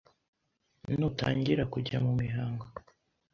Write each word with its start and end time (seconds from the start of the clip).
Nutangira 0.97 1.63
kujya 1.73 1.97
mu 2.05 2.11
mihango, 2.19 2.65